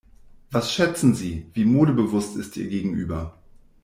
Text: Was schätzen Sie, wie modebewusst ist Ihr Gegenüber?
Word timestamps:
Was 0.49 0.73
schätzen 0.73 1.13
Sie, 1.13 1.45
wie 1.53 1.63
modebewusst 1.63 2.35
ist 2.35 2.57
Ihr 2.57 2.67
Gegenüber? 2.69 3.37